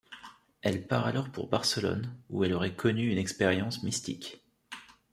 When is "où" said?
2.31-2.43